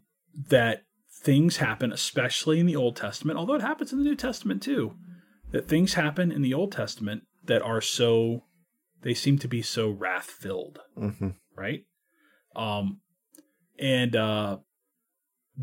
[0.50, 0.84] that
[1.24, 4.96] things happen, especially in the Old Testament, although it happens in the New Testament too.
[5.52, 8.44] That things happen in the Old Testament that are so
[9.02, 11.86] they seem to be so wrath filled hmm right?
[12.56, 13.00] Um,
[13.80, 14.58] and uh,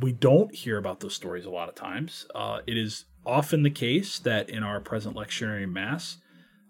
[0.00, 2.26] we don't hear about those stories a lot of times.
[2.34, 6.18] Uh, it is often the case that in our present lectionary mass,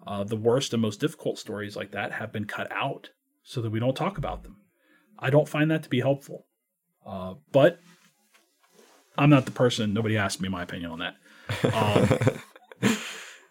[0.06, 3.10] uh, the worst and most difficult stories like that have been cut out
[3.42, 4.56] so that we don't talk about them.
[5.18, 6.46] I don't find that to be helpful.
[7.06, 7.80] Uh, but
[9.16, 9.94] I'm not the person.
[9.94, 11.16] Nobody asked me my opinion on that.
[12.82, 12.96] Um,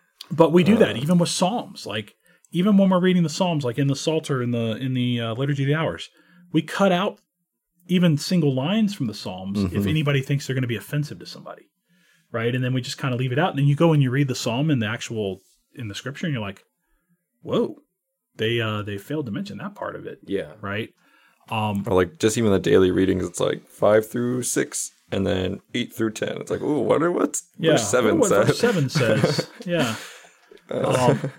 [0.32, 1.86] but we do that even with Psalms.
[1.86, 2.16] Like
[2.52, 5.34] even when we're reading the Psalms, like in the Psalter in the in the uh,
[5.34, 6.10] Liturgy of the Hours,
[6.52, 7.20] we cut out
[7.88, 9.90] even single lines from the Psalms if Mhm.
[9.90, 11.64] anybody thinks they're going to be offensive to somebody,
[12.32, 12.54] right?
[12.56, 13.50] And then we just kind of leave it out.
[13.52, 15.42] And then you go and you read the Psalm in the actual
[15.76, 16.64] in the Scripture, and you're like,
[17.42, 17.76] "Whoa,
[18.36, 20.54] they uh they failed to mention that part of it, yeah.
[20.62, 20.90] right?"
[21.50, 25.60] Um, Or like just even the daily readings, it's like five through six, and then
[25.74, 26.38] eight through ten.
[26.40, 28.48] It's like, oh, wonder what yeah, verse seven what says.
[28.48, 29.96] verse seven says, yeah.
[30.72, 31.32] Uh, Um,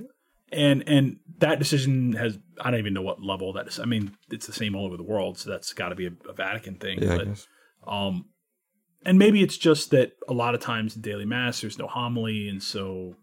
[0.53, 3.81] and and that decision has I don't even know what level that is.
[3.81, 6.13] I mean, it's the same all over the world, so that's got to be a,
[6.29, 7.03] a, Vatican thing.
[7.03, 8.27] Yeah, but, um,
[9.05, 12.49] and maybe it's just that a lot of times in daily mass there's no homily,
[12.49, 13.17] and so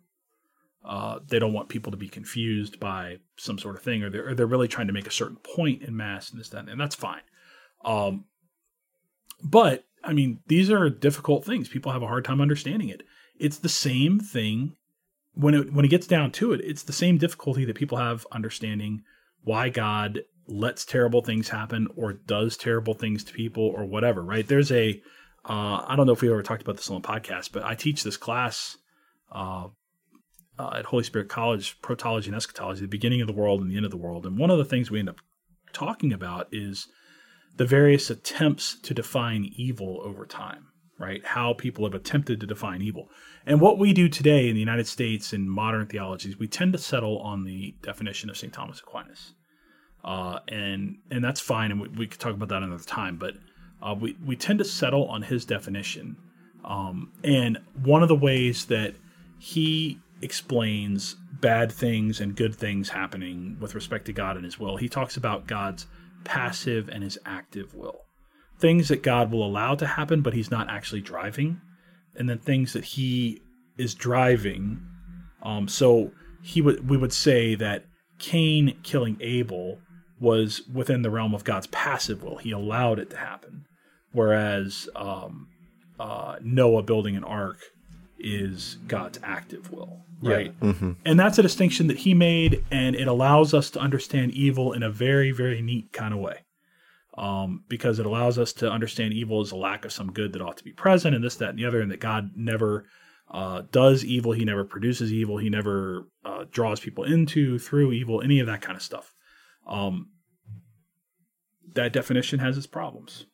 [0.85, 4.29] uh, they don't want people to be confused by some sort of thing, or they're
[4.29, 6.79] or they're really trying to make a certain point in mass and this that, and
[6.79, 7.21] that's fine.
[7.85, 8.25] Um,
[9.43, 11.69] but I mean, these are difficult things.
[11.69, 13.03] People have a hard time understanding it.
[13.39, 14.75] It's the same thing
[15.33, 16.61] when it when it gets down to it.
[16.63, 19.03] It's the same difficulty that people have understanding
[19.43, 24.23] why God lets terrible things happen or does terrible things to people or whatever.
[24.23, 24.47] Right?
[24.47, 25.01] There's a
[25.43, 27.75] uh, I don't know if we ever talked about this on the podcast, but I
[27.75, 28.77] teach this class
[29.31, 29.67] uh,
[30.59, 33.75] uh, at Holy Spirit College, Protology and Eschatology, the beginning of the world and the
[33.75, 34.25] end of the world.
[34.25, 35.19] And one of the things we end up
[35.73, 36.87] talking about is
[37.57, 40.67] the various attempts to define evil over time,
[40.99, 41.25] right?
[41.25, 43.09] How people have attempted to define evil.
[43.45, 46.79] And what we do today in the United States in modern theologies, we tend to
[46.79, 48.53] settle on the definition of St.
[48.53, 49.33] Thomas Aquinas.
[50.03, 53.17] Uh, and and that's fine, and we, we could talk about that another time.
[53.17, 53.35] But
[53.81, 56.17] uh, we we tend to settle on his definition,
[56.65, 58.95] um, and one of the ways that
[59.37, 64.77] he explains bad things and good things happening with respect to God and His will,
[64.77, 65.87] he talks about God's
[66.23, 68.01] passive and his active will.
[68.59, 71.59] Things that God will allow to happen, but he's not actually driving.
[72.15, 73.41] And then things that he
[73.77, 74.81] is driving.
[75.43, 76.11] Um, so
[76.43, 77.85] he would we would say that
[78.19, 79.79] Cain killing Abel
[80.19, 82.37] was within the realm of God's passive will.
[82.37, 83.65] He allowed it to happen.
[84.11, 85.47] Whereas um,
[85.99, 87.59] uh, Noah building an ark
[88.19, 90.53] is God's active will, right?
[90.61, 90.69] Yeah.
[90.69, 90.91] Mm-hmm.
[91.05, 94.83] And that's a distinction that he made, and it allows us to understand evil in
[94.83, 96.41] a very, very neat kind of way.
[97.17, 100.41] Um, because it allows us to understand evil as a lack of some good that
[100.41, 102.85] ought to be present, and this, that, and the other, and that God never
[103.29, 108.21] uh, does evil, He never produces evil, He never uh, draws people into, through evil,
[108.21, 109.13] any of that kind of stuff.
[109.67, 110.07] Um,
[111.73, 113.25] that definition has its problems.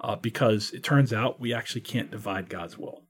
[0.00, 3.04] Uh, because it turns out we actually can't divide God's will.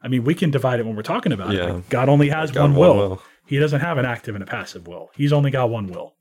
[0.00, 1.68] I mean, we can divide it when we're talking about Yeah.
[1.68, 1.72] it.
[1.72, 3.08] Like, God only has God, one, one will.
[3.08, 3.22] will.
[3.46, 5.10] He doesn't have an active and a passive will.
[5.16, 6.14] He's only got one will.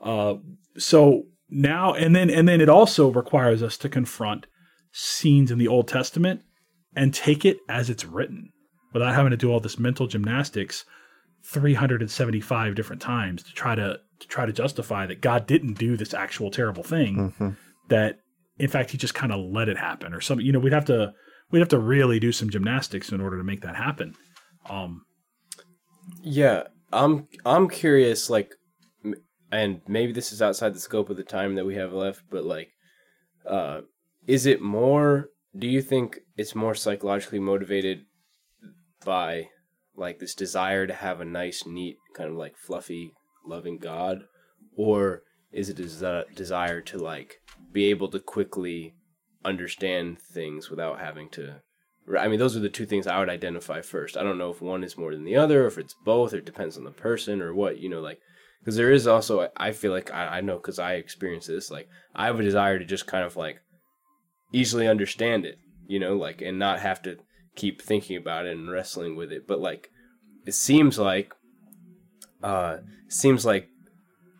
[0.00, 0.36] Uh,
[0.78, 4.46] so now and then and then it also requires us to confront
[4.92, 6.40] scenes in the Old Testament
[6.94, 8.50] and take it as it's written
[8.92, 10.84] without having to do all this mental gymnastics
[11.44, 16.14] 375 different times to try to, to try to justify that God didn't do this
[16.14, 17.50] actual terrible thing Mm-hmm.
[17.88, 18.18] that
[18.58, 20.86] in fact he just kind of let it happen or something you know we'd have
[20.86, 21.12] to
[21.50, 24.14] we'd have to really do some gymnastics in order to make that happen
[24.68, 25.02] um
[26.22, 28.65] Yeah, I'm I'm curious like m-
[29.50, 32.44] and maybe this is outside the scope of the time that we have left, but
[32.44, 32.70] like
[33.46, 33.80] uh
[34.26, 38.04] is it more do you think it's more psychologically motivated
[39.04, 39.48] by
[39.96, 43.12] like this desire to have a nice neat kind of like fluffy
[43.46, 44.24] loving god
[44.76, 47.36] or is it a desire to like
[47.72, 48.94] be able to quickly
[49.44, 51.60] understand things without having to
[52.18, 54.16] I mean, those are the two things I would identify first.
[54.16, 56.36] I don't know if one is more than the other, or if it's both, or
[56.36, 58.20] it depends on the person, or what, you know, like,
[58.60, 61.88] because there is also, I feel like, I, I know because I experience this, like,
[62.14, 63.60] I have a desire to just kind of like
[64.52, 67.16] easily understand it, you know, like, and not have to
[67.54, 69.46] keep thinking about it and wrestling with it.
[69.46, 69.90] But, like,
[70.46, 71.32] it seems like,
[72.42, 73.68] uh, seems like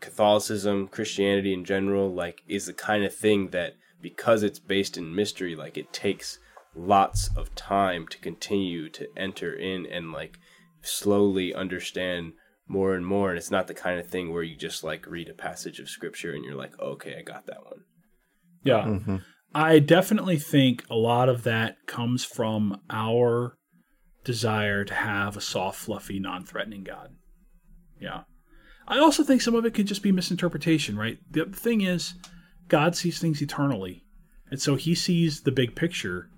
[0.01, 5.15] Catholicism, Christianity in general, like, is the kind of thing that because it's based in
[5.15, 6.39] mystery, like, it takes
[6.77, 10.39] lots of time to continue to enter in and like
[10.83, 12.35] slowly understand
[12.69, 15.29] more and more and it's not the kind of thing where you just like read
[15.29, 17.81] a passage of scripture and you're like okay i got that one
[18.65, 19.17] yeah Mm-hmm.
[19.57, 23.57] I definitely think a lot of that comes from our
[24.23, 27.15] desire to have a soft, fluffy, non threatening God.
[27.99, 28.25] Yeah.
[28.87, 31.19] I also think some of it could just be misinterpretation, right?
[31.31, 32.15] The thing is,
[32.69, 34.05] God sees things eternally.
[34.51, 36.29] And so he sees the big picture.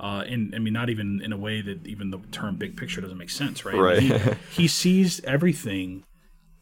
[0.00, 3.02] Uh, in, I mean, not even in a way that even the term big picture
[3.02, 3.76] doesn't make sense, right?
[3.76, 4.00] Right.
[4.00, 4.14] He,
[4.62, 6.04] he sees everything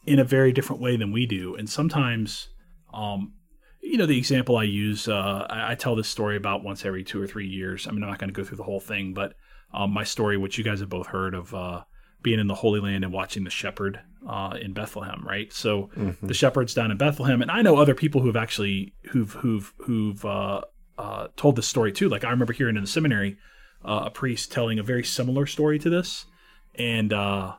[0.07, 1.55] in a very different way than we do.
[1.55, 2.49] And sometimes,
[2.93, 3.35] um,
[3.81, 7.05] you know, the example I use, uh, I, I tell this story about once every
[7.05, 7.87] two or three years.
[7.87, 9.35] I mean, I'm not going to go through the whole thing, but
[9.73, 11.85] um, my story, which you guys have both heard of, uh,
[12.23, 15.53] being in the Holy Land and watching the shepherd uh, in Bethlehem, right?
[15.53, 15.91] So
[16.23, 20.25] the shepherds down in Bethlehem, and I know other people who've actually who've who've who've
[20.25, 20.63] uh,
[20.99, 22.09] uh, told this story too.
[22.09, 23.39] Like I remember hearing in the seminary
[23.85, 26.27] uh, a priest telling a very similar story to this,
[26.75, 27.55] and uh,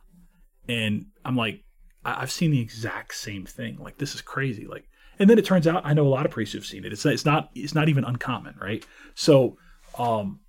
[0.67, 1.63] and I'm like,
[2.05, 3.77] I- I've seen the exact same thing.
[3.79, 4.67] Like this is crazy.
[4.67, 4.85] Like,
[5.17, 6.91] and then it turns out I know a lot of priests who've seen it.
[6.93, 8.85] It's it's not it's not even uncommon, right?
[9.15, 9.57] So,
[9.97, 10.41] um,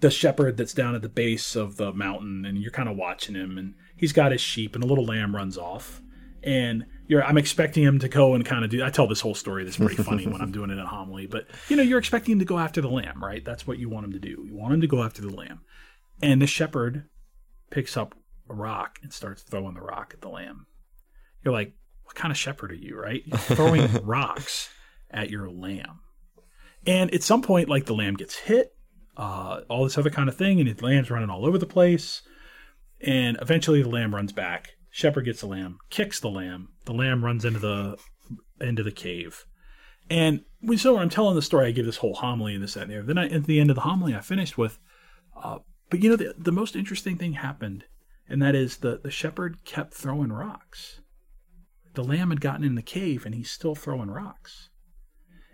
[0.00, 3.34] the shepherd that's down at the base of the mountain, and you're kind of watching
[3.34, 6.02] him, and he's got his sheep, and a little lamb runs off,
[6.42, 8.84] and you're I'm expecting him to go and kind of do.
[8.84, 11.46] I tell this whole story that's pretty funny when I'm doing it in homily, but
[11.68, 13.44] you know you're expecting him to go after the lamb, right?
[13.44, 14.44] That's what you want him to do.
[14.46, 15.60] You want him to go after the lamb,
[16.22, 17.04] and the shepherd
[17.70, 18.14] picks up
[18.48, 20.66] a rock and starts throwing the rock at the lamb.
[21.44, 23.22] You're like, what kind of shepherd are you, right?
[23.24, 24.68] You're throwing rocks
[25.10, 26.00] at your lamb.
[26.86, 28.74] And at some point, like the lamb gets hit,
[29.16, 32.22] uh, all this other kind of thing, and the lamb's running all over the place.
[33.00, 34.75] And eventually the lamb runs back.
[34.96, 36.70] Shepherd gets the lamb, kicks the lamb.
[36.86, 37.98] The lamb runs into the
[38.58, 39.44] into the cave.
[40.08, 42.72] And we so when I'm telling the story, I give this whole homily and this,
[42.72, 43.06] that, and the other.
[43.06, 44.78] Then I, at the end of the homily, I finished with,
[45.36, 45.58] uh,
[45.90, 47.84] but you know, the, the most interesting thing happened,
[48.26, 51.02] and that is the, the shepherd kept throwing rocks.
[51.92, 54.70] The lamb had gotten in the cave, and he's still throwing rocks.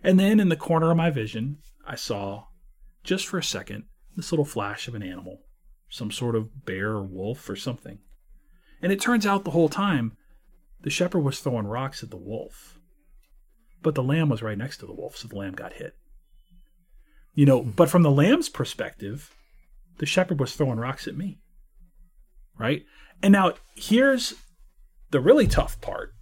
[0.04, 2.44] And then in the corner of my vision, I saw,
[3.02, 5.40] just for a second, this little flash of an animal,
[5.88, 7.98] some sort of bear or wolf or something.
[8.82, 10.16] And it turns out the whole time,
[10.80, 12.78] the shepherd was throwing rocks at the wolf.
[13.82, 15.94] But the lamb was right next to the wolf, so the lamb got hit.
[17.34, 19.34] You know, but from the lamb's perspective,
[19.98, 21.38] the shepherd was throwing rocks at me.
[22.58, 22.84] Right?
[23.22, 24.34] And now here's
[25.12, 26.14] the really tough part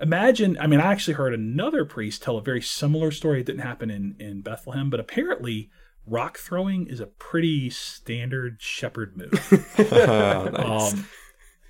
[0.00, 3.62] imagine i mean i actually heard another priest tell a very similar story it didn't
[3.62, 5.70] happen in, in bethlehem but apparently
[6.06, 9.32] rock throwing is a pretty standard shepherd move
[9.78, 10.92] Nice.
[10.92, 11.06] um,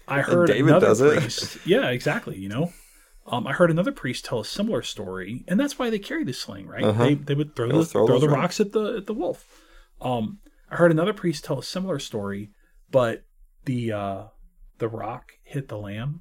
[0.08, 1.18] i heard David another does it.
[1.20, 2.72] priest yeah exactly you know
[3.26, 6.32] um, i heard another priest tell a similar story and that's why they carry the
[6.32, 7.04] sling right Uh-huh.
[7.04, 8.36] they, they would throw, the, throw throw, the rocks.
[8.58, 9.44] rocks at the at the wolf
[10.00, 10.38] um,
[10.70, 12.50] i heard another priest tell a similar story
[12.90, 13.24] but
[13.64, 14.22] the uh,
[14.78, 16.20] the rock hit the lamb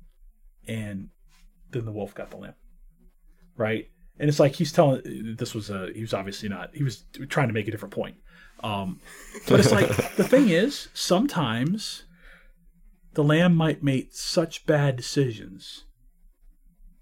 [0.67, 1.09] and
[1.71, 2.55] then the wolf got the lamb
[3.57, 7.03] right and it's like he's telling this was a he was obviously not he was
[7.29, 8.15] trying to make a different point
[8.63, 8.99] um
[9.47, 12.03] but it's like the thing is sometimes
[13.15, 15.85] the lamb might make such bad decisions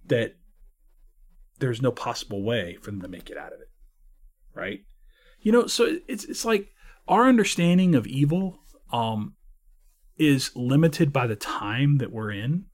[0.06, 0.36] that
[1.60, 3.70] there's no possible way for them to make it out of it
[4.56, 4.82] right
[5.42, 6.70] you know so it's it's like
[7.08, 8.60] our understanding of evil
[8.92, 9.36] um
[10.18, 12.66] is limited by the time that we're in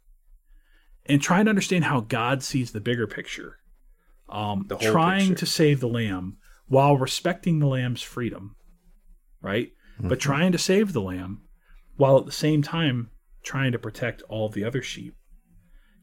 [1.05, 3.57] and trying to understand how God sees the bigger picture.
[4.27, 5.35] Um, The trying picture.
[5.39, 6.37] to save the lamb
[6.67, 8.55] while respecting the lamb's freedom,
[9.41, 9.71] right?
[9.99, 11.41] But trying to save the lamb
[11.95, 13.09] while at the same time
[13.43, 15.15] trying to protect all the other sheep.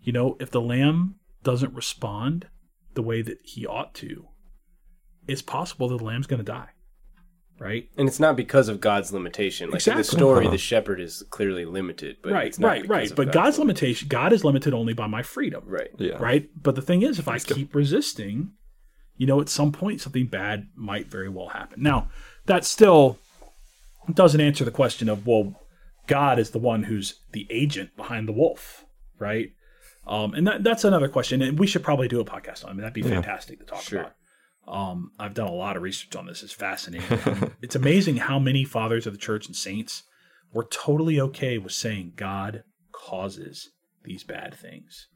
[0.03, 2.49] You know, if the lamb doesn't respond
[2.95, 4.28] the way that he ought to,
[5.26, 6.68] it's possible that the lamb's going to die,
[7.59, 7.89] right?
[7.97, 9.70] And it's not because of God's limitation.
[9.70, 10.53] Like in the story, Uh-huh.
[10.53, 13.11] the shepherd is clearly limited, but right, it's not right, right.
[13.11, 15.64] of But God's limitation, God is limited only by my freedom.
[15.66, 15.91] right.
[15.99, 16.16] yeah.
[16.18, 16.49] right?
[16.62, 18.53] But the thing is, if I keep resisting,
[19.16, 21.82] you know, at some point something bad might very well happen.
[21.82, 22.09] Now,
[22.47, 23.18] that still
[24.12, 25.61] doesn't answer the question of, well,
[26.07, 28.84] God is the one who's the agent behind the wolf,
[29.18, 29.50] right?
[30.07, 32.70] Um, and that, that's another question, and we should probably do a podcast on.
[32.70, 32.70] it.
[32.70, 34.00] I mean, that'd be fantastic to talk Sure.
[34.00, 34.12] about.
[34.68, 36.42] Um, I've done a lot of research on this.
[36.42, 37.18] It's fascinating.
[37.24, 40.02] I mean, it's amazing how many fathers of the church and saints
[40.52, 43.70] were totally okay with saying God causes
[44.04, 45.09] these bad things.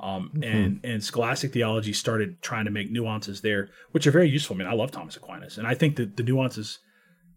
[0.00, 4.54] Um, and and scholastic theology started trying to make nuances there, which are very useful.
[4.54, 6.78] I mean, I love Thomas Aquinas, and I think that the nuances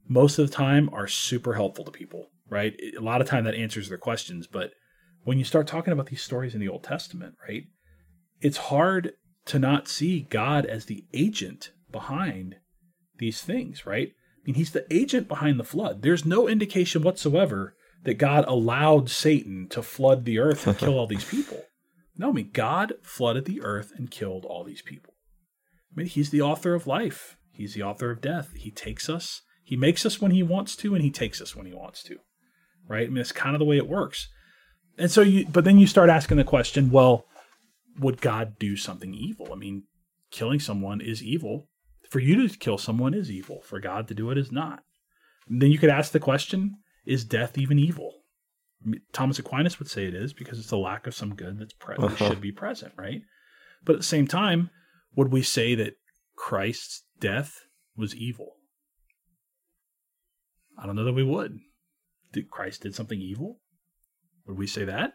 [0.07, 2.27] most of the time are super helpful to people.
[2.52, 4.72] Right, a lot of time that answers their questions, but
[5.24, 7.64] when you start talking about these stories in the Old Testament, right,
[8.41, 9.14] it's hard
[9.45, 12.58] to not see God as the agent behind
[13.18, 14.10] these things, right?
[14.10, 16.02] I mean, he's the agent behind the flood.
[16.02, 21.08] There's no indication whatsoever that God allowed Satan to flood the earth and kill all
[21.08, 21.64] these people.
[22.18, 25.14] No, I mean, God flooded the earth and killed all these people.
[25.91, 28.54] I mean, he's the author of life, he's the author of death.
[28.56, 31.66] He takes us, he makes us when he wants to, and he takes us when
[31.66, 32.18] he wants to,
[32.88, 33.05] right?
[33.07, 34.27] I mean, it's kind of the way it works.
[34.97, 37.25] And so you, but then you start asking the question, well,
[37.99, 39.49] would God do something evil?
[39.51, 39.84] I mean,
[40.32, 41.67] killing someone is evil.
[42.09, 43.61] For you to kill someone is evil.
[43.63, 44.84] For God to do it is not.
[45.49, 48.11] And then you could ask the question, is death even evil?
[48.86, 51.59] I mean, Thomas Aquinas would say it is because it's the lack of some good
[51.59, 52.29] that's pre- that Uh-huh.
[52.29, 53.21] should be present, right?
[53.84, 54.69] But at the same time,
[55.15, 55.93] would we say that
[56.36, 57.61] Christ's death
[57.95, 58.53] was evil?
[60.77, 61.59] I don't know that we would.
[62.34, 63.59] Did Christ did something evil?
[64.47, 65.13] Would we say that?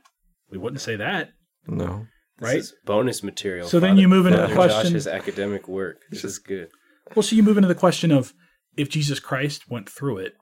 [0.50, 1.30] We wouldn't say that,
[1.66, 2.06] No.
[2.38, 2.58] This right?
[2.58, 3.66] is bonus material.
[3.66, 6.02] So then you move into the question- Josh's academic work.
[6.10, 6.68] This is good.
[7.14, 8.34] Well, so you move into the question of
[8.76, 10.34] if Jesus Christ went through it,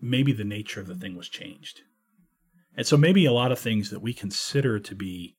[0.00, 1.82] maybe the nature of the thing was changed.
[2.76, 5.36] And so maybe a lot of things that we consider to be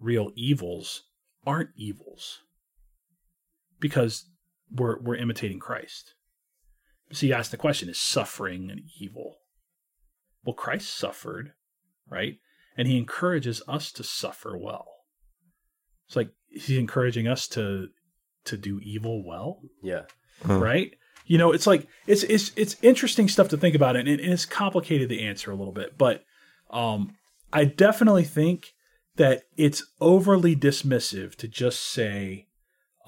[0.00, 1.04] real evils
[1.46, 2.40] aren't evils
[3.78, 4.26] because
[4.70, 6.14] we're, we're imitating Christ.
[7.12, 9.39] So you ask the question: Is suffering an evil?
[10.44, 11.52] Well, Christ suffered,
[12.08, 12.38] right?
[12.76, 14.88] And he encourages us to suffer well.
[16.06, 17.88] It's like he's encouraging us to
[18.46, 20.02] to do evil well, Yeah.
[20.44, 20.58] Huh.
[20.58, 20.92] right?
[21.26, 24.46] You know, it's like it's it's it's interesting stuff to think about, and, and it's
[24.46, 25.96] complicated to answer a little bit.
[25.96, 26.24] But
[26.70, 27.16] um,
[27.52, 28.72] I definitely think
[29.16, 32.46] that it's overly dismissive to just say,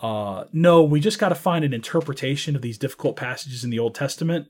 [0.03, 3.79] uh, "No, we just got to find an interpretation of these difficult passages in the
[3.79, 4.49] Old Testament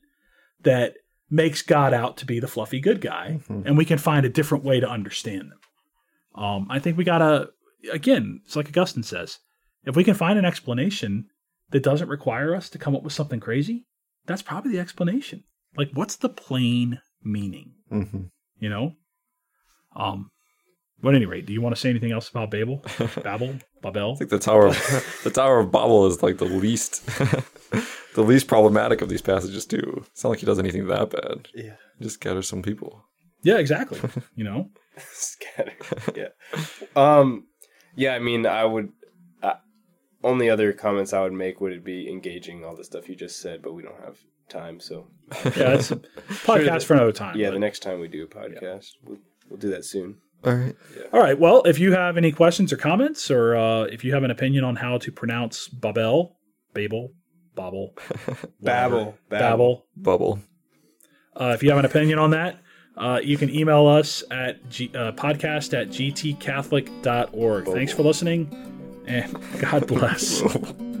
[0.61, 0.95] that
[1.33, 4.63] makes God out to be the fluffy good guy, and we can find a different
[4.63, 5.59] way to understand them."
[6.35, 7.49] Um, I think we gotta
[7.91, 9.39] again, it's like Augustine says,
[9.85, 11.25] if we can find an explanation
[11.71, 13.85] that doesn't require us to come up with something crazy,
[14.25, 15.43] that's probably the explanation.
[15.75, 17.73] Like, what's the plain meaning?
[17.89, 18.23] hmm
[18.59, 18.93] You know?
[19.95, 20.31] Um,
[21.01, 22.83] but at any rate, do you want to say anything else about Babel?
[23.23, 23.55] Babel?
[23.81, 24.13] Babel?
[24.13, 27.07] I think the Tower of the Tower of Babel is like the least
[28.15, 30.03] the least problematic of these passages too.
[30.11, 31.47] It's not like he does anything that bad.
[31.53, 31.75] Yeah.
[31.97, 33.03] He just gathers some people.
[33.43, 33.99] Yeah, exactly.
[34.35, 34.69] You know?
[35.11, 35.73] Scatter.
[36.15, 36.27] yeah.
[36.95, 37.47] Um.
[37.95, 38.13] Yeah.
[38.15, 38.89] I mean, I would.
[39.41, 39.53] Uh,
[40.23, 43.61] only other comments I would make would be engaging all the stuff you just said,
[43.61, 44.17] but we don't have
[44.49, 44.79] time.
[44.79, 45.07] So
[45.45, 45.97] Yeah, it's a
[46.45, 47.35] podcast for another time.
[47.37, 49.17] yeah, but- the next time we do a podcast, we'll,
[49.49, 50.17] we'll do that soon.
[50.45, 50.75] All right.
[51.13, 51.39] All right.
[51.39, 54.63] Well, if you have any questions or comments, or uh, if you have an opinion
[54.65, 56.37] on how to pronounce Babel,
[56.73, 57.13] Babel,
[57.55, 57.93] Babel,
[58.61, 59.17] Babel.
[59.29, 60.39] Babel, Bubble.
[61.35, 62.59] uh, if you have an opinion on that,
[62.97, 67.65] uh, you can email us at G, uh, podcast at gtcatholic.org.
[67.65, 70.41] Thanks for listening, and God bless.